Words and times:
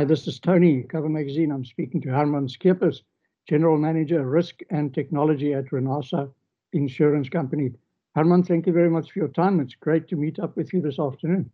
Hi, 0.00 0.04
this 0.04 0.26
is 0.26 0.40
Tony, 0.40 0.82
Cover 0.82 1.10
Magazine. 1.10 1.52
I'm 1.52 1.62
speaking 1.62 2.00
to 2.00 2.08
Herman 2.08 2.48
Skeepers, 2.48 3.04
General 3.46 3.76
Manager, 3.76 4.24
Risk 4.24 4.60
and 4.70 4.94
Technology 4.94 5.52
at 5.52 5.66
Renasa 5.66 6.32
Insurance 6.72 7.28
Company. 7.28 7.72
Herman, 8.14 8.42
thank 8.44 8.66
you 8.66 8.72
very 8.72 8.88
much 8.88 9.12
for 9.12 9.18
your 9.18 9.28
time. 9.28 9.60
It's 9.60 9.74
great 9.74 10.08
to 10.08 10.16
meet 10.16 10.38
up 10.38 10.56
with 10.56 10.72
you 10.72 10.80
this 10.80 10.98
afternoon. 10.98 11.50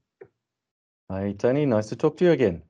Hi, 1.10 1.32
Tony. 1.32 1.66
Nice 1.66 1.88
to 1.88 1.96
talk 1.96 2.16
to 2.18 2.24
you 2.26 2.30
again. 2.30 2.62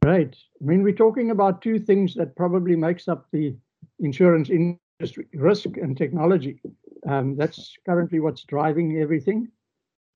Great. 0.00 0.36
I 0.62 0.64
mean, 0.64 0.84
we're 0.84 0.92
talking 0.92 1.32
about 1.32 1.60
two 1.60 1.80
things 1.80 2.14
that 2.14 2.36
probably 2.36 2.76
makes 2.76 3.08
up 3.08 3.26
the 3.32 3.56
insurance 3.98 4.48
industry, 4.48 5.26
risk 5.34 5.76
and 5.76 5.96
technology. 5.96 6.60
Um, 7.08 7.34
that's 7.34 7.76
currently 7.84 8.20
what's 8.20 8.44
driving 8.44 8.98
everything. 8.98 9.48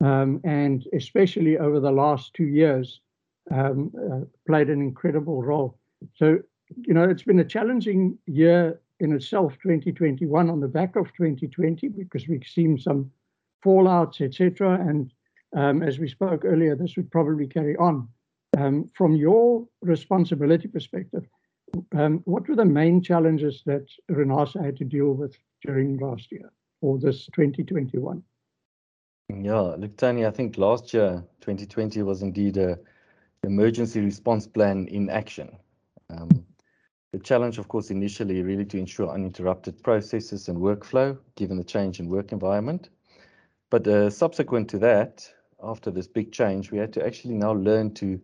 Um, 0.01 0.41
and 0.45 0.87
especially 0.93 1.59
over 1.59 1.81
the 1.81 1.91
last 1.91 2.33
two 2.35 2.47
years, 2.47 3.01
um, 3.51 3.93
uh, 4.11 4.25
played 4.47 4.69
an 4.69 4.81
incredible 4.81 5.43
role. 5.43 5.79
So, 6.15 6.39
you 6.87 6.95
know, 6.95 7.05
it's 7.05 7.23
been 7.23 7.41
a 7.41 7.45
challenging 7.45 8.19
year 8.27 8.81
in 9.01 9.13
itself, 9.13 9.53
2021, 9.63 10.51
on 10.51 10.61
the 10.61 10.69
back 10.69 10.97
of 10.97 11.07
2020, 11.17 11.89
because 11.89 12.29
we've 12.29 12.47
seen 12.47 12.79
some 12.79 13.11
fallouts, 13.65 14.21
etc. 14.21 14.81
And 14.81 15.13
um, 15.57 15.83
as 15.83 15.99
we 15.99 16.09
spoke 16.09 16.45
earlier, 16.45 16.77
this 16.77 16.97
would 16.97 17.11
probably 17.11 17.47
carry 17.47 17.77
on. 17.77 18.09
Um, 18.57 18.89
from 18.95 19.17
your 19.17 19.67
responsibility 19.83 20.69
perspective, 20.69 21.27
um, 21.97 22.21
what 22.25 22.49
were 22.49 22.55
the 22.55 22.65
main 22.65 23.03
challenges 23.03 23.63
that 23.67 23.87
Renasa 24.11 24.65
had 24.65 24.77
to 24.77 24.85
deal 24.85 25.13
with 25.13 25.37
during 25.63 25.99
last 25.99 26.31
year 26.31 26.51
or 26.81 26.99
this 26.99 27.27
2021? 27.35 28.23
Yeah, 29.29 29.61
look, 29.61 29.97
Tony, 29.97 30.27
I 30.27 30.31
think 30.31 30.59
last 30.59 30.93
year, 30.93 31.25
2020, 31.41 32.03
was 32.03 32.23
indeed 32.23 32.59
a 32.59 32.79
emergency 33.45 34.01
response 34.01 34.47
plan 34.47 34.87
in 34.89 35.11
action. 35.11 35.57
Um, 36.11 36.45
the 37.13 37.19
challenge, 37.21 37.59
of 37.59 37.69
course, 37.69 37.91
initially 37.91 38.43
really 38.43 38.65
to 38.67 38.79
ensure 38.79 39.09
uninterrupted 39.09 39.83
processes 39.83 40.49
and 40.49 40.59
workflow, 40.59 41.17
given 41.37 41.57
the 41.57 41.65
change 41.65 42.01
in 42.01 42.09
work 42.09 42.33
environment. 42.33 42.91
But 43.71 43.87
uh, 43.87 44.11
subsequent 44.11 44.69
to 44.71 44.79
that, 44.79 45.29
after 45.63 45.91
this 45.91 46.07
big 46.07 46.33
change, 46.33 46.71
we 46.71 46.79
had 46.79 46.93
to 46.95 47.07
actually 47.07 47.35
now 47.35 47.53
learn 47.53 47.95
to 47.95 48.21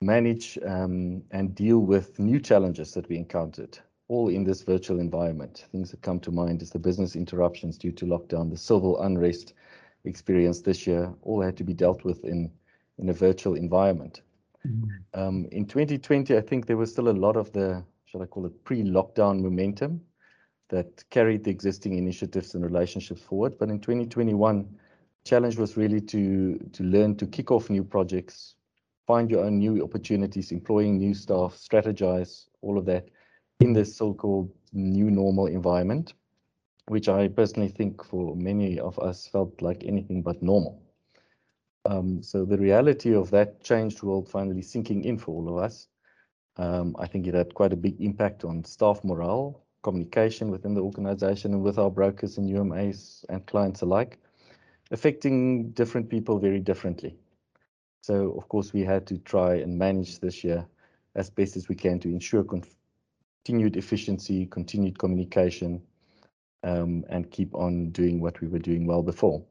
manage 0.00 0.58
um, 0.64 1.22
and 1.32 1.54
deal 1.54 1.80
with 1.80 2.18
new 2.18 2.40
challenges 2.40 2.92
that 2.94 3.08
we 3.08 3.16
encountered, 3.16 3.78
all 4.08 4.28
in 4.28 4.44
this 4.44 4.62
virtual 4.62 5.00
environment. 5.00 5.66
Things 5.70 5.90
that 5.90 6.02
come 6.02 6.20
to 6.20 6.30
mind 6.30 6.62
is 6.62 6.70
the 6.70 6.78
business 6.78 7.16
interruptions 7.16 7.76
due 7.76 7.92
to 7.92 8.06
lockdown, 8.06 8.50
the 8.50 8.56
civil 8.56 9.02
unrest 9.02 9.54
experienced 10.04 10.64
this 10.64 10.86
year, 10.86 11.12
all 11.22 11.42
had 11.42 11.56
to 11.56 11.64
be 11.64 11.74
dealt 11.74 12.04
with 12.04 12.24
in, 12.24 12.50
in 12.98 13.08
a 13.08 13.12
virtual 13.12 13.54
environment. 13.54 14.22
Mm-hmm. 14.66 15.20
Um, 15.20 15.46
in 15.52 15.66
2020, 15.66 16.36
I 16.36 16.40
think 16.40 16.66
there 16.66 16.76
was 16.76 16.90
still 16.90 17.08
a 17.08 17.10
lot 17.10 17.36
of 17.36 17.52
the, 17.52 17.84
shall 18.06 18.22
I 18.22 18.26
call 18.26 18.46
it, 18.46 18.64
pre-lockdown 18.64 19.40
momentum 19.40 20.00
that 20.68 21.04
carried 21.10 21.44
the 21.44 21.50
existing 21.50 21.96
initiatives 21.96 22.54
and 22.54 22.64
relationships 22.64 23.22
forward. 23.22 23.58
But 23.58 23.70
in 23.70 23.80
2021, 23.80 24.68
challenge 25.24 25.56
was 25.56 25.76
really 25.76 26.00
to 26.00 26.58
to 26.72 26.82
learn 26.84 27.16
to 27.16 27.26
kick 27.26 27.50
off 27.50 27.70
new 27.70 27.84
projects, 27.84 28.56
find 29.06 29.30
your 29.30 29.44
own 29.44 29.58
new 29.58 29.82
opportunities, 29.82 30.52
employing 30.52 30.98
new 30.98 31.14
staff, 31.14 31.54
strategize, 31.54 32.46
all 32.62 32.78
of 32.78 32.84
that 32.86 33.08
in 33.60 33.72
this 33.72 33.96
so-called 33.96 34.50
new 34.72 35.10
normal 35.10 35.46
environment, 35.46 36.14
which 36.86 37.08
I 37.08 37.28
personally 37.28 37.68
think 37.68 38.04
for 38.04 38.36
many 38.36 38.78
of 38.78 38.98
us 38.98 39.26
felt 39.26 39.60
like 39.60 39.82
anything 39.84 40.22
but 40.22 40.42
normal. 40.42 40.82
Um, 41.84 42.22
so 42.22 42.44
the 42.44 42.58
reality 42.58 43.14
of 43.14 43.30
that 43.30 43.62
changed 43.62 44.02
world 44.02 44.28
finally 44.28 44.62
sinking 44.62 45.04
in 45.04 45.18
for 45.18 45.34
all 45.34 45.48
of 45.48 45.62
us. 45.62 45.88
Um, 46.56 46.96
I 46.98 47.06
think 47.06 47.26
it 47.26 47.34
had 47.34 47.54
quite 47.54 47.72
a 47.72 47.76
big 47.76 48.00
impact 48.00 48.44
on 48.44 48.64
staff 48.64 49.04
morale, 49.04 49.62
communication 49.82 50.50
within 50.50 50.74
the 50.74 50.82
organization 50.82 51.54
and 51.54 51.62
with 51.62 51.78
our 51.78 51.90
brokers 51.90 52.36
and 52.36 52.48
UMAs 52.50 53.24
and 53.28 53.46
clients 53.46 53.82
alike, 53.82 54.18
affecting 54.90 55.70
different 55.70 56.10
people 56.10 56.38
very 56.38 56.60
differently. 56.60 57.16
So 58.02 58.32
of 58.32 58.48
course 58.48 58.72
we 58.72 58.82
had 58.82 59.06
to 59.06 59.18
try 59.18 59.56
and 59.56 59.78
manage 59.78 60.18
this 60.18 60.42
year 60.42 60.66
as 61.14 61.30
best 61.30 61.56
as 61.56 61.68
we 61.68 61.74
can 61.74 62.00
to 62.00 62.08
ensure 62.08 62.44
continued 62.44 63.76
efficiency, 63.76 64.46
continued 64.46 64.98
communication, 64.98 65.82
um, 66.64 67.04
and 67.08 67.30
keep 67.30 67.54
on 67.54 67.90
doing 67.90 68.20
what 68.20 68.40
we 68.40 68.48
were 68.48 68.58
doing 68.58 68.86
well 68.86 69.02
before. 69.02 69.44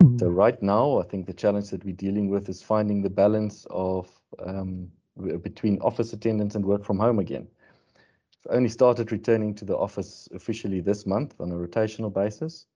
So 0.00 0.06
mm-hmm. 0.06 0.26
right 0.26 0.62
now, 0.62 1.00
I 1.00 1.02
think 1.02 1.26
the 1.26 1.32
challenge 1.32 1.70
that 1.70 1.84
we're 1.84 1.94
dealing 1.94 2.28
with 2.28 2.48
is 2.48 2.62
finding 2.62 3.02
the 3.02 3.10
balance 3.10 3.66
of 3.70 4.08
um, 4.38 4.92
between 5.42 5.80
office 5.80 6.12
attendance 6.12 6.54
and 6.54 6.64
work 6.64 6.84
from 6.84 7.00
home 7.00 7.18
again. 7.18 7.48
I've 8.46 8.56
only 8.56 8.68
started 8.68 9.10
returning 9.10 9.54
to 9.56 9.64
the 9.64 9.76
office 9.76 10.28
officially 10.32 10.80
this 10.80 11.04
month 11.04 11.34
on 11.40 11.50
a 11.50 11.56
rotational 11.56 12.12
basis. 12.12 12.66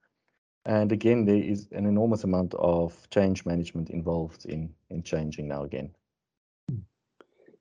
And 0.65 0.91
again, 0.91 1.25
there 1.25 1.37
is 1.37 1.69
an 1.71 1.87
enormous 1.87 2.25
amount 2.25 2.55
of 2.55 3.09
change 3.11 3.47
management 3.47 3.91
involved 3.91 4.47
in, 4.47 4.73
in 4.91 5.05
changing 5.05 5.47
now 5.47 5.63
again. 5.63 5.91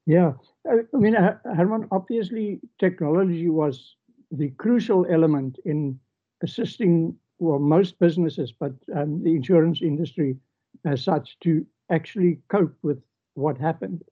Yeah, 0.07 0.33
I 0.67 0.97
mean, 0.97 1.13
Herman, 1.13 1.87
obviously 1.91 2.59
technology 2.79 3.49
was 3.49 3.95
the 4.31 4.49
crucial 4.49 5.05
element 5.07 5.59
in 5.65 5.99
assisting 6.41 7.15
well, 7.41 7.59
most 7.59 7.97
businesses, 7.99 8.53
but 8.57 8.73
um, 8.95 9.23
the 9.23 9.31
insurance 9.31 9.81
industry 9.81 10.37
as 10.85 11.03
such, 11.03 11.37
to 11.41 11.65
actually 11.89 12.39
cope 12.49 12.75
with 12.83 13.01
what 13.33 13.57
happened. 13.57 14.03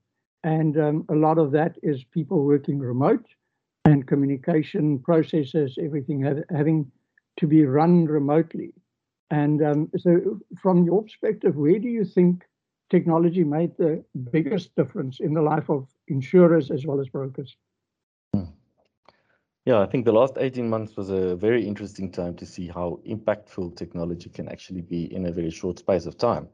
And 0.42 0.78
um, 0.78 1.04
a 1.08 1.14
lot 1.14 1.38
of 1.38 1.52
that 1.52 1.76
is 1.82 2.04
people 2.04 2.44
working 2.44 2.78
remote 2.78 3.24
and 3.84 4.06
communication 4.06 4.98
processes, 4.98 5.78
everything 5.80 6.22
have, 6.22 6.42
having 6.50 6.90
to 7.38 7.46
be 7.46 7.64
run 7.64 8.06
remotely. 8.06 8.72
And 9.30 9.62
um, 9.62 9.90
so, 9.96 10.40
from 10.60 10.84
your 10.84 11.02
perspective, 11.02 11.56
where 11.56 11.78
do 11.78 11.88
you 11.88 12.04
think 12.04 12.44
technology 12.90 13.44
made 13.44 13.76
the 13.76 14.04
biggest 14.32 14.74
difference 14.74 15.20
in 15.20 15.34
the 15.34 15.42
life 15.42 15.70
of 15.70 15.86
insurers 16.08 16.70
as 16.70 16.84
well 16.84 17.00
as 17.00 17.08
brokers? 17.08 17.56
Yeah, 19.66 19.80
I 19.80 19.86
think 19.86 20.06
the 20.06 20.12
last 20.12 20.34
18 20.38 20.68
months 20.68 20.96
was 20.96 21.10
a 21.10 21.36
very 21.36 21.66
interesting 21.66 22.10
time 22.10 22.34
to 22.36 22.46
see 22.46 22.66
how 22.66 23.00
impactful 23.06 23.76
technology 23.76 24.30
can 24.30 24.48
actually 24.48 24.80
be 24.80 25.12
in 25.14 25.26
a 25.26 25.32
very 25.32 25.50
short 25.50 25.78
space 25.78 26.06
of 26.06 26.16
time. 26.16 26.48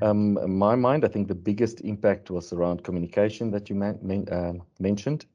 Um, 0.00 0.38
in 0.38 0.56
my 0.56 0.74
mind, 0.76 1.04
I 1.04 1.08
think 1.08 1.28
the 1.28 1.34
biggest 1.34 1.80
impact 1.82 2.30
was 2.30 2.52
around 2.52 2.84
communication 2.84 3.50
that 3.50 3.68
you 3.68 3.76
man, 3.76 4.28
uh, 4.30 4.54
mentioned. 4.78 5.26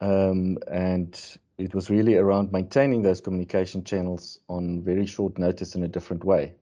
Um, 0.00 0.58
and 0.70 1.18
it 1.56 1.74
was 1.74 1.88
really 1.88 2.16
around 2.16 2.52
maintaining 2.52 3.02
those 3.02 3.20
communication 3.20 3.82
channels 3.82 4.40
on 4.48 4.82
very 4.82 5.06
short 5.06 5.38
notice 5.38 5.74
in 5.74 5.84
a 5.84 5.88
different 5.88 6.24
way. 6.24 6.52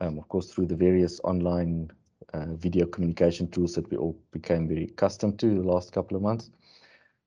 Um, 0.00 0.18
of 0.18 0.28
course, 0.28 0.50
through 0.50 0.66
the 0.66 0.76
various 0.76 1.18
online 1.24 1.90
uh, 2.34 2.54
video 2.54 2.86
communication 2.86 3.48
tools 3.50 3.74
that 3.74 3.90
we 3.90 3.96
all 3.96 4.16
became 4.30 4.68
very 4.68 4.84
accustomed 4.84 5.38
to 5.40 5.54
the 5.54 5.68
last 5.68 5.92
couple 5.92 6.16
of 6.16 6.22
months. 6.22 6.50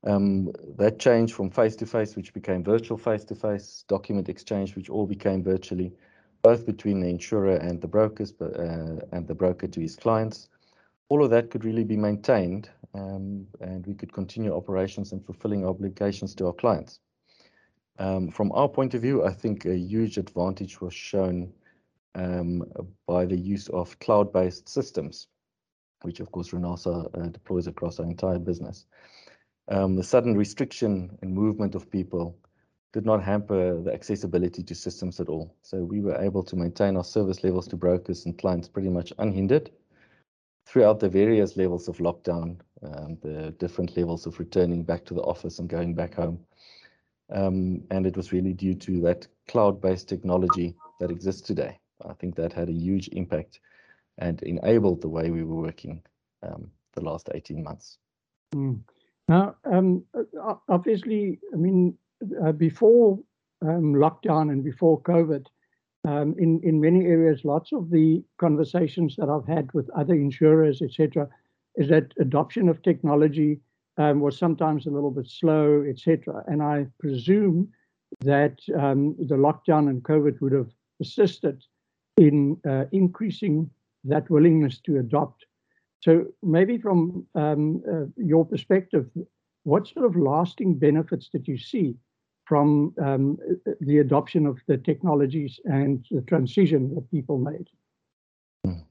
Um, 0.03 0.51
that 0.77 0.97
change 0.97 1.33
from 1.33 1.51
face-to-face, 1.51 2.15
which 2.15 2.33
became 2.33 2.63
virtual 2.63 2.97
face-to-face, 2.97 3.85
document 3.87 4.29
exchange, 4.29 4.75
which 4.75 4.89
all 4.89 5.05
became 5.05 5.43
virtually, 5.43 5.93
both 6.41 6.65
between 6.65 7.01
the 7.01 7.09
insurer 7.09 7.57
and 7.57 7.79
the 7.79 7.87
brokers, 7.87 8.31
but, 8.31 8.59
uh, 8.59 8.97
and 9.11 9.27
the 9.27 9.35
broker 9.35 9.67
to 9.67 9.79
his 9.79 9.95
clients. 9.95 10.49
All 11.09 11.23
of 11.23 11.29
that 11.29 11.51
could 11.51 11.65
really 11.65 11.83
be 11.83 11.97
maintained, 11.97 12.69
um, 12.95 13.45
and 13.59 13.85
we 13.85 13.93
could 13.93 14.11
continue 14.11 14.55
operations 14.55 15.11
and 15.11 15.23
fulfilling 15.23 15.67
obligations 15.67 16.33
to 16.35 16.47
our 16.47 16.53
clients. 16.53 16.99
Um, 17.99 18.31
from 18.31 18.51
our 18.53 18.67
point 18.67 18.95
of 18.95 19.03
view, 19.03 19.23
I 19.23 19.31
think 19.31 19.65
a 19.65 19.77
huge 19.77 20.17
advantage 20.17 20.81
was 20.81 20.95
shown 20.95 21.53
um, 22.15 22.63
by 23.05 23.25
the 23.25 23.37
use 23.37 23.67
of 23.69 23.99
cloud-based 23.99 24.67
systems, 24.67 25.27
which 26.01 26.19
of 26.19 26.31
course 26.31 26.49
Renasa 26.49 27.07
uh, 27.13 27.27
deploys 27.27 27.67
across 27.67 27.99
our 27.99 28.05
entire 28.05 28.39
business 28.39 28.87
um, 29.71 29.95
the 29.95 30.03
sudden 30.03 30.35
restriction 30.35 31.17
and 31.21 31.33
movement 31.33 31.75
of 31.75 31.89
people 31.89 32.37
did 32.91 33.05
not 33.05 33.23
hamper 33.23 33.81
the 33.81 33.93
accessibility 33.93 34.61
to 34.63 34.75
systems 34.75 35.19
at 35.21 35.29
all. 35.29 35.55
So 35.61 35.77
we 35.77 36.01
were 36.01 36.21
able 36.21 36.43
to 36.43 36.57
maintain 36.57 36.97
our 36.97 37.05
service 37.05 37.41
levels 37.41 37.69
to 37.69 37.77
brokers 37.77 38.25
and 38.25 38.37
clients 38.37 38.67
pretty 38.67 38.89
much 38.89 39.13
unhindered 39.17 39.71
throughout 40.65 40.99
the 40.99 41.07
various 41.07 41.55
levels 41.55 41.87
of 41.87 41.97
lockdown, 41.97 42.59
um, 42.83 43.17
the 43.21 43.51
different 43.59 43.95
levels 43.95 44.25
of 44.25 44.39
returning 44.39 44.83
back 44.83 45.05
to 45.05 45.13
the 45.13 45.21
office 45.21 45.59
and 45.59 45.69
going 45.69 45.95
back 45.95 46.15
home. 46.15 46.39
Um, 47.31 47.83
and 47.91 48.05
it 48.05 48.17
was 48.17 48.33
really 48.33 48.53
due 48.53 48.75
to 48.75 48.99
that 49.01 49.25
cloud-based 49.47 50.09
technology 50.09 50.75
that 50.99 51.11
exists 51.11 51.41
today. 51.41 51.79
I 52.05 52.13
think 52.13 52.35
that 52.35 52.51
had 52.51 52.67
a 52.67 52.73
huge 52.73 53.07
impact 53.13 53.61
and 54.17 54.43
enabled 54.43 55.01
the 55.01 55.07
way 55.07 55.31
we 55.31 55.43
were 55.43 55.61
working 55.61 56.01
um, 56.43 56.69
the 56.93 57.01
last 57.01 57.29
18 57.33 57.63
months. 57.63 57.99
Mm. 58.53 58.81
Now, 59.31 59.55
um, 59.63 60.03
obviously, 60.67 61.39
I 61.53 61.55
mean, 61.55 61.97
uh, 62.43 62.51
before 62.51 63.17
um, 63.61 63.93
lockdown 63.93 64.51
and 64.51 64.61
before 64.61 65.01
COVID, 65.03 65.45
um, 66.05 66.35
in 66.37 66.59
in 66.63 66.81
many 66.81 67.05
areas, 67.05 67.45
lots 67.45 67.71
of 67.71 67.89
the 67.91 68.21
conversations 68.37 69.15
that 69.15 69.29
I've 69.29 69.47
had 69.47 69.71
with 69.73 69.89
other 69.91 70.15
insurers, 70.15 70.81
etc., 70.81 71.29
is 71.75 71.87
that 71.87 72.13
adoption 72.19 72.67
of 72.67 72.81
technology 72.81 73.61
um, 73.97 74.19
was 74.19 74.37
sometimes 74.37 74.85
a 74.85 74.91
little 74.91 75.11
bit 75.11 75.29
slow, 75.29 75.85
etc. 75.89 76.43
And 76.47 76.61
I 76.61 76.87
presume 76.99 77.69
that 78.19 78.59
um, 78.77 79.15
the 79.17 79.39
lockdown 79.47 79.89
and 79.89 80.03
COVID 80.03 80.41
would 80.41 80.51
have 80.51 80.71
assisted 80.99 81.63
in 82.17 82.57
uh, 82.69 82.83
increasing 82.91 83.69
that 84.03 84.29
willingness 84.29 84.81
to 84.87 84.97
adopt. 84.97 85.45
So 86.01 86.25
maybe 86.41 86.77
from 86.77 87.25
um, 87.35 87.83
uh, 87.89 88.05
your 88.17 88.45
perspective, 88.45 89.09
what 89.63 89.87
sort 89.87 90.05
of 90.05 90.15
lasting 90.15 90.79
benefits 90.79 91.29
did 91.29 91.47
you 91.47 91.57
see 91.57 91.95
from 92.45 92.93
um, 93.01 93.37
the 93.81 93.99
adoption 93.99 94.47
of 94.47 94.59
the 94.67 94.77
technologies 94.77 95.59
and 95.65 96.05
the 96.09 96.21
transition 96.21 96.93
that 96.95 97.09
people 97.11 97.37
made? 97.37 97.69
Hmm. 98.65 98.81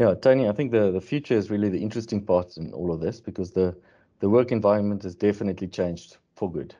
Yeah, 0.00 0.14
Tony, 0.14 0.48
I 0.48 0.52
think 0.52 0.72
the, 0.72 0.90
the 0.90 1.00
future 1.00 1.34
is 1.34 1.50
really 1.50 1.68
the 1.68 1.80
interesting 1.80 2.24
part 2.24 2.56
in 2.56 2.72
all 2.72 2.92
of 2.92 3.00
this 3.00 3.20
because 3.20 3.52
the, 3.52 3.76
the 4.18 4.28
work 4.28 4.50
environment 4.50 5.04
has 5.04 5.14
definitely 5.14 5.68
changed 5.68 6.16
for 6.34 6.50
good. 6.50 6.74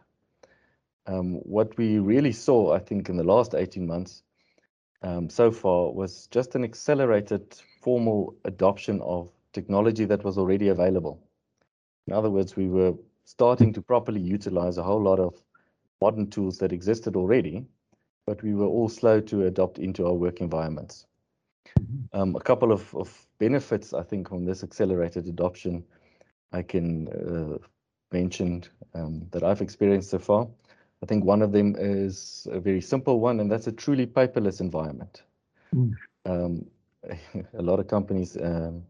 Um, 1.06 1.34
what 1.34 1.76
we 1.76 1.98
really 1.98 2.32
saw, 2.32 2.74
I 2.74 2.80
think, 2.80 3.08
in 3.08 3.16
the 3.16 3.24
last 3.24 3.54
18 3.54 3.86
months 3.86 4.22
um, 5.02 5.30
so 5.30 5.50
far 5.50 5.92
was 5.92 6.26
just 6.26 6.54
an 6.54 6.64
accelerated 6.64 7.54
formal 7.80 8.34
adoption 8.44 9.00
of 9.02 9.30
technology 9.52 10.04
that 10.04 10.24
was 10.24 10.38
already 10.38 10.68
available. 10.68 11.20
In 12.06 12.12
other 12.12 12.30
words, 12.30 12.56
we 12.56 12.68
were 12.68 12.94
starting 13.24 13.72
to 13.72 13.82
properly 13.82 14.20
utilize 14.20 14.78
a 14.78 14.82
whole 14.82 15.02
lot 15.02 15.20
of 15.20 15.34
modern 16.00 16.28
tools 16.28 16.58
that 16.58 16.72
existed 16.72 17.16
already, 17.16 17.64
but 18.26 18.42
we 18.42 18.54
were 18.54 18.66
all 18.66 18.88
slow 18.88 19.20
to 19.20 19.46
adopt 19.46 19.78
into 19.78 20.06
our 20.06 20.14
work 20.14 20.40
environments. 20.40 21.06
Mm-hmm. 21.78 22.20
Um, 22.20 22.36
a 22.36 22.40
couple 22.40 22.72
of, 22.72 22.94
of, 22.94 23.26
benefits, 23.38 23.94
I 23.94 24.02
think, 24.02 24.28
from 24.28 24.44
this 24.44 24.62
accelerated 24.62 25.26
adoption 25.26 25.82
I 26.52 26.60
can 26.62 27.08
uh, 27.08 27.66
mention 28.12 28.64
um, 28.94 29.26
that 29.30 29.42
I've 29.42 29.62
experienced 29.62 30.10
so 30.10 30.18
far. 30.18 30.46
I 31.02 31.06
think 31.06 31.24
one 31.24 31.40
of 31.40 31.52
them 31.52 31.74
is 31.78 32.46
a 32.50 32.60
very 32.60 32.82
simple 32.82 33.20
one, 33.20 33.40
and 33.40 33.50
that's 33.50 33.66
a 33.66 33.72
truly 33.72 34.06
paperless 34.06 34.60
environment. 34.60 35.22
Mm. 35.74 35.94
Um, 36.26 36.66
a 37.54 37.62
lot 37.62 37.80
of 37.80 37.88
companies 37.88 38.36
um, 38.36 38.82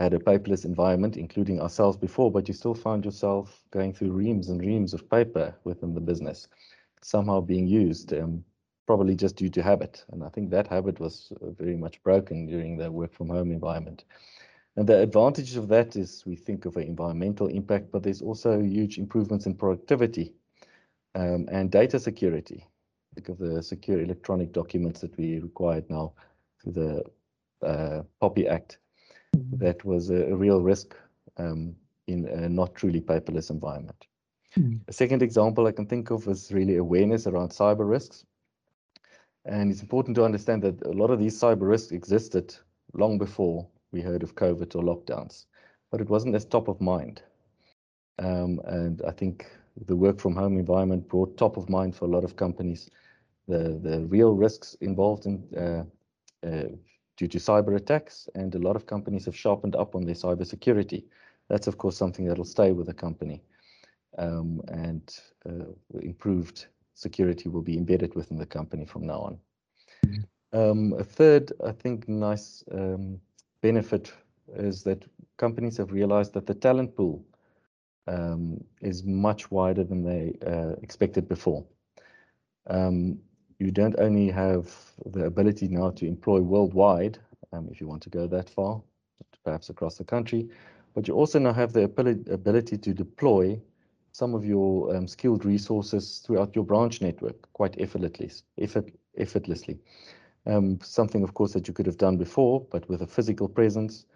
had 0.00 0.14
a 0.14 0.18
paperless 0.18 0.64
environment, 0.64 1.18
including 1.18 1.60
ourselves 1.60 1.96
before, 1.96 2.32
but 2.32 2.48
you 2.48 2.54
still 2.54 2.74
found 2.74 3.04
yourself 3.04 3.62
going 3.70 3.92
through 3.92 4.12
reams 4.12 4.48
and 4.48 4.60
reams 4.60 4.94
of 4.94 5.08
paper 5.10 5.54
within 5.64 5.94
the 5.94 6.00
business, 6.00 6.48
somehow 7.02 7.40
being 7.40 7.66
used, 7.66 8.14
um, 8.14 8.42
probably 8.86 9.14
just 9.14 9.36
due 9.36 9.50
to 9.50 9.62
habit. 9.62 10.04
And 10.10 10.24
I 10.24 10.30
think 10.30 10.50
that 10.50 10.66
habit 10.66 10.98
was 10.98 11.32
uh, 11.42 11.50
very 11.50 11.76
much 11.76 12.02
broken 12.02 12.46
during 12.46 12.78
the 12.78 12.90
work 12.90 13.12
from 13.12 13.28
home 13.28 13.52
environment. 13.52 14.04
And 14.76 14.88
the 14.88 15.02
advantage 15.02 15.56
of 15.56 15.68
that 15.68 15.96
is 15.96 16.24
we 16.24 16.34
think 16.34 16.64
of 16.64 16.76
an 16.76 16.84
environmental 16.84 17.48
impact, 17.48 17.92
but 17.92 18.02
there's 18.02 18.22
also 18.22 18.58
huge 18.62 18.96
improvements 18.96 19.44
in 19.44 19.54
productivity 19.54 20.32
um, 21.14 21.46
and 21.52 21.70
data 21.70 21.98
security 21.98 22.66
because 23.14 23.40
of 23.40 23.52
the 23.52 23.62
secure 23.62 24.00
electronic 24.00 24.52
documents 24.52 25.00
that 25.00 25.14
we 25.18 25.40
required 25.40 25.90
now 25.90 26.12
through 26.62 26.72
the 26.72 27.66
uh, 27.66 28.02
POPI 28.22 28.48
Act. 28.48 28.78
That 29.32 29.84
was 29.84 30.10
a, 30.10 30.32
a 30.32 30.36
real 30.36 30.60
risk 30.60 30.96
um, 31.36 31.76
in 32.06 32.26
a 32.26 32.48
not 32.48 32.74
truly 32.74 33.00
paperless 33.00 33.50
environment. 33.50 34.06
Mm. 34.56 34.80
A 34.88 34.92
second 34.92 35.22
example 35.22 35.66
I 35.66 35.72
can 35.72 35.86
think 35.86 36.10
of 36.10 36.26
is 36.26 36.52
really 36.52 36.76
awareness 36.76 37.26
around 37.26 37.50
cyber 37.50 37.88
risks. 37.88 38.24
And 39.44 39.70
it's 39.70 39.82
important 39.82 40.16
to 40.16 40.24
understand 40.24 40.62
that 40.62 40.82
a 40.84 40.90
lot 40.90 41.10
of 41.10 41.18
these 41.18 41.38
cyber 41.38 41.68
risks 41.68 41.92
existed 41.92 42.54
long 42.94 43.18
before 43.18 43.66
we 43.92 44.00
heard 44.00 44.22
of 44.22 44.34
COVID 44.34 44.74
or 44.74 44.82
lockdowns, 44.82 45.46
but 45.90 46.00
it 46.00 46.08
wasn't 46.08 46.34
as 46.34 46.44
top 46.44 46.68
of 46.68 46.80
mind. 46.80 47.22
Um, 48.18 48.60
and 48.64 49.02
I 49.06 49.12
think 49.12 49.46
the 49.86 49.96
work 49.96 50.20
from 50.20 50.34
home 50.34 50.58
environment 50.58 51.08
brought 51.08 51.36
top 51.38 51.56
of 51.56 51.70
mind 51.70 51.96
for 51.96 52.04
a 52.04 52.08
lot 52.08 52.24
of 52.24 52.36
companies 52.36 52.90
the, 53.48 53.80
the 53.82 54.00
real 54.06 54.34
risks 54.34 54.74
involved 54.80 55.26
in 55.26 55.42
uh, 55.56 56.46
uh, 56.46 56.68
due 57.20 57.28
to 57.28 57.38
cyber 57.38 57.76
attacks, 57.76 58.30
and 58.34 58.54
a 58.54 58.58
lot 58.58 58.76
of 58.76 58.86
companies 58.86 59.26
have 59.26 59.36
sharpened 59.36 59.76
up 59.76 59.94
on 59.94 60.06
their 60.06 60.14
cyber 60.14 60.46
security. 60.46 61.04
That's 61.48 61.66
of 61.66 61.76
course 61.76 61.94
something 61.98 62.24
that'll 62.24 62.46
stay 62.46 62.72
with 62.72 62.86
the 62.86 62.94
company, 62.94 63.42
um, 64.16 64.62
and 64.68 65.02
uh, 65.46 65.98
improved 66.00 66.68
security 66.94 67.50
will 67.50 67.60
be 67.60 67.76
embedded 67.76 68.14
within 68.14 68.38
the 68.38 68.46
company 68.46 68.86
from 68.86 69.06
now 69.06 69.20
on. 69.28 69.38
Um, 70.52 70.94
a 70.94 71.04
third, 71.04 71.52
I 71.62 71.72
think, 71.72 72.08
nice 72.08 72.64
um, 72.72 73.20
benefit 73.60 74.12
is 74.54 74.82
that 74.84 75.04
companies 75.36 75.76
have 75.76 75.92
realized 75.92 76.32
that 76.32 76.46
the 76.46 76.54
talent 76.54 76.96
pool 76.96 77.22
um, 78.06 78.64
is 78.80 79.04
much 79.04 79.50
wider 79.50 79.84
than 79.84 80.02
they 80.02 80.38
uh, 80.46 80.72
expected 80.82 81.28
before. 81.28 81.66
Um, 82.66 83.18
you 83.60 83.70
don't 83.70 83.98
only 83.98 84.30
have 84.30 84.74
the 85.06 85.24
ability 85.24 85.68
now 85.68 85.90
to 85.90 86.06
employ 86.06 86.40
worldwide, 86.40 87.18
um, 87.52 87.68
if 87.70 87.80
you 87.80 87.86
want 87.86 88.02
to 88.02 88.10
go 88.10 88.26
that 88.26 88.48
far, 88.48 88.80
perhaps 89.44 89.70
across 89.70 89.96
the 89.96 90.04
country, 90.04 90.48
but 90.94 91.06
you 91.06 91.14
also 91.14 91.38
now 91.38 91.52
have 91.52 91.72
the 91.72 91.84
ability 91.84 92.78
to 92.78 92.92
deploy 92.92 93.60
some 94.12 94.34
of 94.34 94.44
your 94.44 94.94
um, 94.96 95.06
skilled 95.06 95.44
resources 95.44 96.22
throughout 96.24 96.54
your 96.54 96.64
branch 96.64 97.00
network 97.00 97.50
quite 97.52 97.80
effortlessly. 97.80 98.30
Effort, 98.58 98.90
effortlessly. 99.16 99.78
Um, 100.46 100.80
something, 100.82 101.22
of 101.22 101.34
course, 101.34 101.52
that 101.52 101.68
you 101.68 101.74
could 101.74 101.86
have 101.86 101.98
done 101.98 102.16
before, 102.16 102.66
but 102.72 102.88
with 102.88 103.02
a 103.02 103.06
physical 103.06 103.48
presence, 103.48 104.06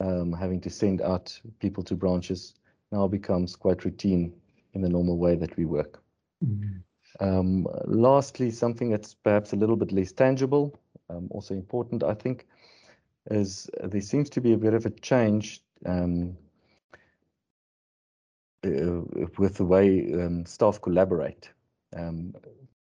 um, 0.00 0.32
having 0.32 0.60
to 0.62 0.70
send 0.70 1.00
out 1.02 1.38
people 1.60 1.84
to 1.84 1.94
branches 1.94 2.54
now 2.90 3.06
becomes 3.06 3.54
quite 3.54 3.84
routine 3.84 4.32
in 4.72 4.80
the 4.80 4.88
normal 4.88 5.18
way 5.18 5.36
that 5.36 5.56
we 5.56 5.64
work. 5.64 6.02
Mm-hmm. 6.44 6.78
Um, 7.18 7.66
lastly, 7.86 8.50
something 8.50 8.90
that's 8.90 9.14
perhaps 9.14 9.52
a 9.52 9.56
little 9.56 9.76
bit 9.76 9.92
less 9.92 10.12
tangible, 10.12 10.78
um, 11.08 11.28
also 11.30 11.54
important, 11.54 12.02
I 12.04 12.14
think, 12.14 12.46
is 13.30 13.68
there 13.82 14.00
seems 14.00 14.30
to 14.30 14.40
be 14.40 14.52
a 14.52 14.56
bit 14.56 14.74
of 14.74 14.86
a 14.86 14.90
change 14.90 15.62
um, 15.84 16.36
uh, 18.64 19.00
with 19.38 19.56
the 19.56 19.64
way 19.64 20.12
um, 20.14 20.46
staff 20.46 20.80
collaborate. 20.80 21.50
Um, 21.96 22.34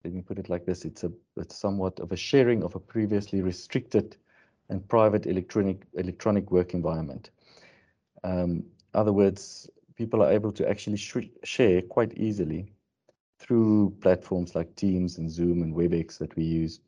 let 0.04 0.14
me 0.14 0.22
put 0.22 0.40
it 0.40 0.50
like 0.50 0.66
this: 0.66 0.86
it's 0.86 1.04
a 1.04 1.12
it's 1.38 1.56
somewhat 1.56 2.00
of 2.00 2.12
a 2.12 2.18
sharing 2.18 2.64
of 2.64 2.76
a 2.76 2.80
previously 2.80 3.42
restricted 3.42 4.18
and 4.70 4.88
private 4.88 5.26
electronic 5.26 5.84
electronic 5.94 6.52
work 6.52 6.74
environment. 6.74 7.32
Um, 8.24 8.66
other 8.94 9.14
words, 9.14 9.70
people 9.96 10.24
are 10.24 10.32
able 10.32 10.52
to 10.54 10.70
actually 10.70 10.98
share 11.44 11.82
quite 11.82 12.14
easily 12.18 12.72
through 13.42 13.96
platforms 14.02 14.56
like 14.56 14.76
Teams 14.76 15.18
and 15.18 15.30
Zoom 15.30 15.64
and 15.64 15.76
WebEx 15.76 16.18
that 16.20 16.36
we 16.36 16.44
use, 16.44 16.80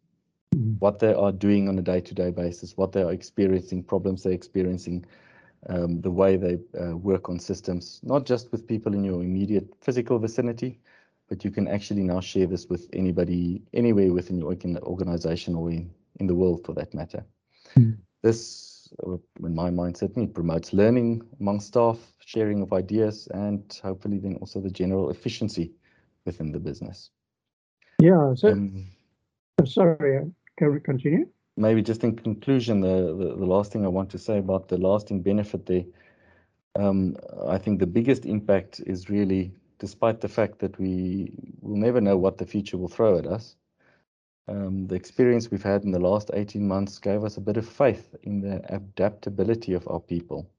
mm-hmm. 0.55 0.73
what 0.79 0.99
they 0.99 1.13
are 1.13 1.31
doing 1.31 1.67
on 1.67 1.79
a 1.79 1.81
day-to-day 1.81 2.31
basis, 2.31 2.77
what 2.77 2.91
they 2.91 3.01
are 3.01 3.11
experiencing, 3.11 3.83
problems 3.83 4.23
they're 4.23 4.33
experiencing, 4.33 5.05
um, 5.69 6.01
the 6.01 6.11
way 6.11 6.37
they 6.37 6.59
uh, 6.79 6.95
work 6.95 7.29
on 7.29 7.39
systems, 7.39 7.99
not 8.03 8.25
just 8.25 8.51
with 8.51 8.67
people 8.67 8.93
in 8.93 9.03
your 9.03 9.23
immediate 9.23 9.67
physical 9.81 10.19
vicinity, 10.19 10.79
but 11.27 11.43
you 11.43 11.51
can 11.51 11.67
actually 11.67 12.03
now 12.03 12.19
share 12.19 12.45
this 12.45 12.67
with 12.67 12.87
anybody 12.93 13.61
anywhere 13.73 14.13
within 14.13 14.37
your 14.37 14.53
organization 14.83 15.55
or 15.55 15.71
in, 15.71 15.89
in 16.19 16.27
the 16.27 16.35
world 16.35 16.63
for 16.65 16.73
that 16.73 16.93
matter. 16.93 17.25
Mm. 17.75 17.97
This, 18.21 18.93
uh, 19.07 19.17
in 19.43 19.55
my 19.55 19.71
mind, 19.71 19.97
certainly 19.97 20.27
promotes 20.27 20.73
learning 20.73 21.23
among 21.39 21.61
staff, 21.61 21.97
sharing 22.19 22.61
of 22.61 22.73
ideas, 22.73 23.27
and 23.33 23.63
hopefully 23.81 24.19
then 24.19 24.35
also 24.35 24.59
the 24.59 24.69
general 24.69 25.09
efficiency 25.09 25.71
within 26.25 26.51
the 26.51 26.59
business. 26.59 27.09
Yeah. 27.99 28.33
So, 28.35 28.49
um, 28.49 28.87
sorry, 29.65 30.17
uh, 30.17 30.25
can 30.57 30.73
we 30.73 30.79
continue? 30.79 31.27
Maybe 31.55 31.81
just 31.81 32.03
in 32.03 32.15
conclusion, 32.15 32.81
the, 32.81 33.15
the, 33.15 33.35
the 33.35 33.45
last 33.45 33.71
thing 33.71 33.85
I 33.85 33.89
want 33.89 34.09
to 34.11 34.17
say 34.17 34.39
about 34.39 34.67
the 34.67 34.77
lasting 34.77 35.21
benefit 35.21 35.65
there, 35.65 35.83
um, 36.75 37.15
I 37.47 37.57
think 37.59 37.79
the 37.79 37.87
biggest 37.87 38.25
impact 38.25 38.81
is 38.85 39.09
really, 39.09 39.53
despite 39.77 40.19
the 40.19 40.27
fact 40.27 40.59
that 40.59 40.79
we 40.79 41.31
will 41.61 41.77
never 41.77 42.01
know 42.01 42.17
what 42.17 42.37
the 42.39 42.45
future 42.45 42.77
will 42.77 42.87
throw 42.87 43.19
at 43.19 43.27
us, 43.27 43.55
um, 44.47 44.87
the 44.87 44.95
experience 44.95 45.51
we've 45.51 45.63
had 45.63 45.83
in 45.83 45.91
the 45.91 45.99
last 45.99 46.31
18 46.33 46.67
months 46.67 46.99
gave 46.99 47.23
us 47.23 47.37
a 47.37 47.41
bit 47.41 47.57
of 47.57 47.69
faith 47.69 48.15
in 48.23 48.41
the 48.41 48.61
adaptability 48.73 49.73
of 49.73 49.87
our 49.87 49.99
people 49.99 50.49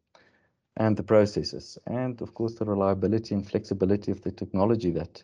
and 0.76 0.96
the 0.96 1.02
processes, 1.02 1.78
and 1.86 2.20
of 2.22 2.34
course 2.34 2.54
the 2.54 2.64
reliability 2.64 3.34
and 3.34 3.46
flexibility 3.46 4.10
of 4.10 4.22
the 4.22 4.30
technology 4.30 4.90
that 4.90 5.22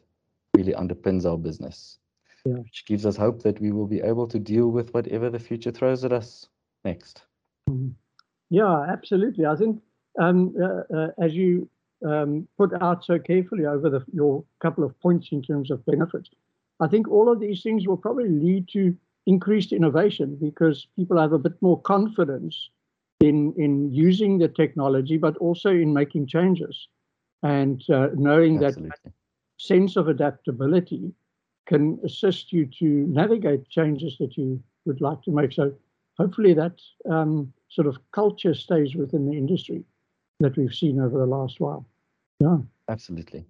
really 0.56 0.72
underpins 0.72 1.24
our 1.24 1.38
business, 1.38 1.98
yeah. 2.44 2.54
which 2.54 2.84
gives 2.86 3.06
us 3.06 3.16
hope 3.16 3.42
that 3.42 3.60
we 3.60 3.72
will 3.72 3.86
be 3.86 4.00
able 4.00 4.26
to 4.28 4.38
deal 4.38 4.68
with 4.68 4.92
whatever 4.94 5.30
the 5.30 5.38
future 5.38 5.70
throws 5.70 6.04
at 6.04 6.12
us 6.12 6.48
next. 6.84 7.22
Mm-hmm. 7.68 7.90
Yeah, 8.50 8.82
absolutely. 8.82 9.46
I 9.46 9.56
think 9.56 9.80
um, 10.20 10.54
uh, 10.60 10.94
uh, 10.94 11.08
as 11.22 11.34
you 11.34 11.68
um, 12.06 12.48
put 12.58 12.70
out 12.82 13.04
so 13.04 13.18
carefully 13.18 13.66
over 13.66 13.88
the, 13.88 14.04
your 14.12 14.44
couple 14.60 14.84
of 14.84 14.98
points 15.00 15.28
in 15.30 15.42
terms 15.42 15.70
of 15.70 15.84
benefits, 15.86 16.30
I 16.80 16.88
think 16.88 17.08
all 17.08 17.30
of 17.30 17.40
these 17.40 17.62
things 17.62 17.86
will 17.86 17.96
probably 17.96 18.28
lead 18.28 18.68
to 18.72 18.96
increased 19.26 19.72
innovation 19.72 20.36
because 20.40 20.88
people 20.96 21.20
have 21.20 21.32
a 21.32 21.38
bit 21.38 21.60
more 21.60 21.80
confidence 21.80 22.70
in 23.20 23.52
in 23.56 23.92
using 23.92 24.38
the 24.38 24.48
technology, 24.48 25.18
but 25.18 25.36
also 25.36 25.70
in 25.70 25.92
making 25.92 26.26
changes, 26.26 26.88
and 27.42 27.84
uh, 27.90 28.08
knowing 28.14 28.64
Absolutely. 28.64 28.90
that 29.04 29.12
sense 29.60 29.96
of 29.96 30.08
adaptability 30.08 31.12
can 31.66 31.98
assist 32.04 32.52
you 32.52 32.66
to 32.78 32.84
navigate 32.84 33.68
changes 33.68 34.16
that 34.18 34.36
you 34.36 34.62
would 34.86 35.00
like 35.00 35.22
to 35.22 35.30
make. 35.30 35.52
So 35.52 35.72
hopefully 36.16 36.54
that 36.54 36.80
um, 37.08 37.52
sort 37.68 37.86
of 37.86 37.98
culture 38.12 38.54
stays 38.54 38.94
within 38.94 39.26
the 39.26 39.36
industry 39.36 39.84
that 40.40 40.56
we've 40.56 40.74
seen 40.74 40.98
over 40.98 41.18
the 41.18 41.26
last 41.26 41.60
while. 41.60 41.86
Yeah. 42.40 42.58
Absolutely. 42.88 43.44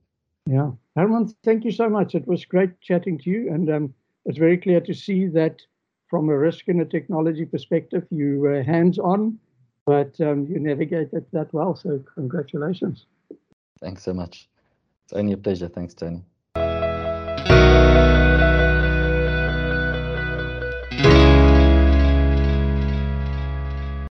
Yeah. 0.47 0.73
Herman, 0.97 1.33
thank 1.45 1.65
you 1.65 1.71
so 1.71 1.89
much. 1.89 2.15
It 2.15 2.27
was 2.27 2.45
great 2.45 2.81
chatting 2.81 3.17
to 3.19 3.31
you. 3.31 3.53
And 3.53 3.71
um, 3.71 3.95
it's 4.27 4.39
very 4.39 4.59
clear 4.59 4.81
to 4.81 4.93
see 4.93 5.29
that 5.29 5.63
from 6.09 6.29
a 6.29 6.37
risk 6.37 6.67
and 6.67 6.81
a 6.81 6.85
technology 6.85 7.45
perspective, 7.45 8.05
you 8.11 8.41
were 8.41 8.63
hands 8.65 8.99
on, 8.99 9.39
but 9.87 10.21
um, 10.21 10.47
you 10.47 10.59
navigated 10.59 11.25
that 11.33 11.55
well. 11.55 11.77
So 11.77 12.03
congratulations. 12.17 13.07
Thanks 13.81 14.03
so 14.03 14.13
much. 14.13 14.50
It's 15.11 15.19
only 15.19 15.33
a 15.33 15.39
pleasure. 15.39 15.69
Thanks, 15.69 15.95
Tony. 15.95 16.23